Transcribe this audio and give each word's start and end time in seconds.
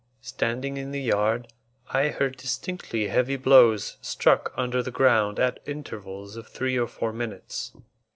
Standing 0.23 0.77
in 0.77 0.89
the 0.89 0.99
yard, 1.01 1.53
I 1.91 2.07
heard 2.07 2.35
distinctly 2.35 3.09
heavy 3.09 3.35
blows 3.35 3.97
struck 4.01 4.51
under 4.57 4.81
the 4.81 4.89
ground 4.89 5.37
at 5.39 5.59
intervals 5.67 6.35
of 6.35 6.47
three 6.47 6.75
or 6.75 6.87
four 6.87 7.13
minutes. 7.13 7.71